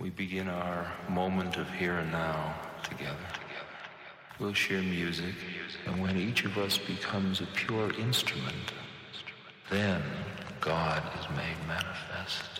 [0.00, 3.18] We begin our moment of here and now together.
[4.38, 5.34] We'll share music,
[5.84, 8.72] and when each of us becomes a pure instrument,
[9.68, 10.02] then
[10.58, 12.59] God is made manifest.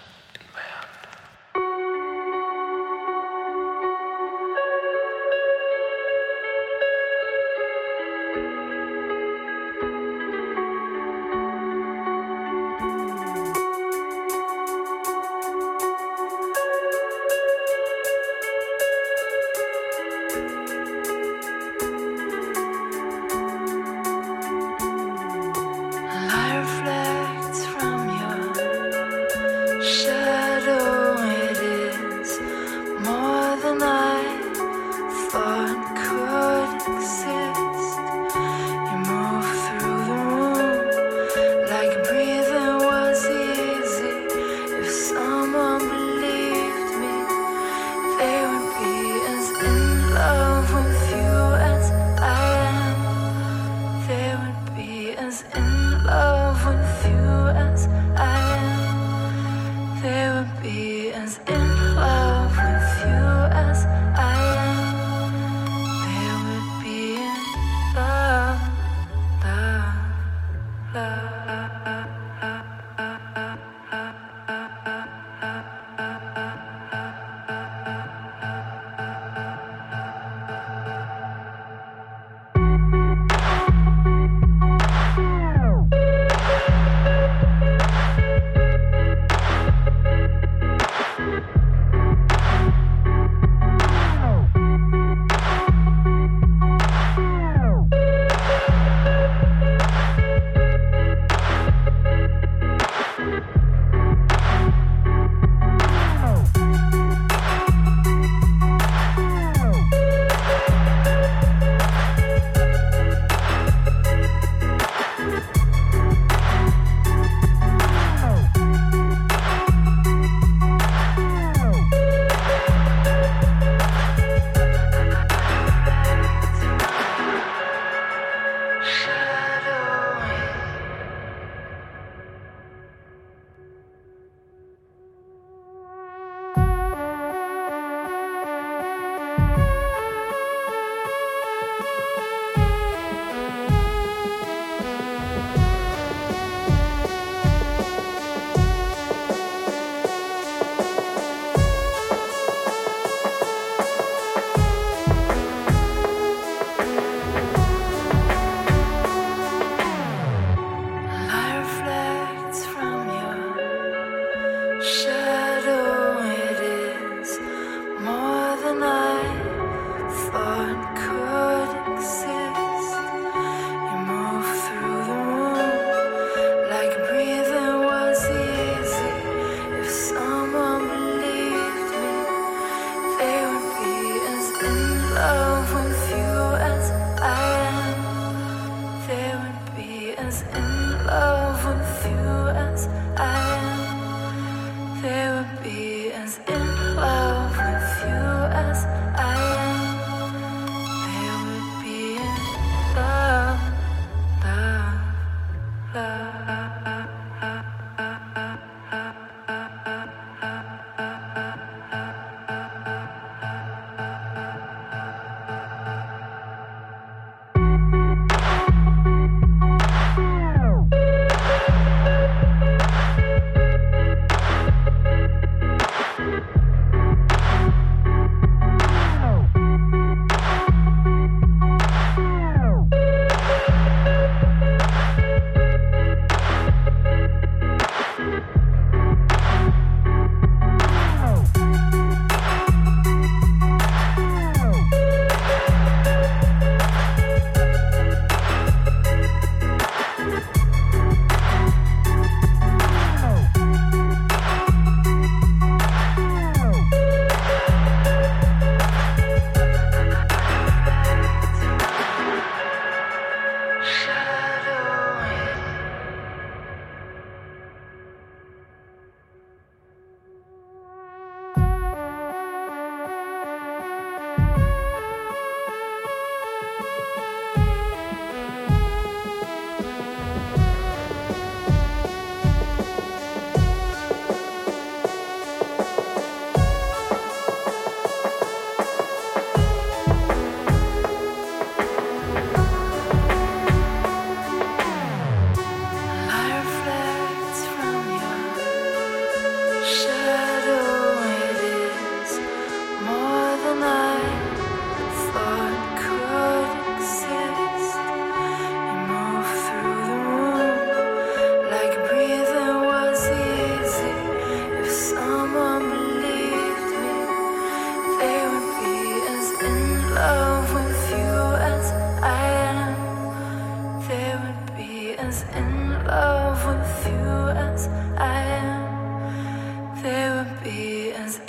[55.55, 58.40] in love with you as I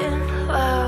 [0.01, 0.80] in love.